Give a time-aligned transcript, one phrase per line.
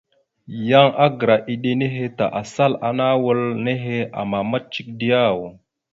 [0.69, 5.37] Yan agra eɗe nehe ta asal ana wal nehe amamat cek diyaw?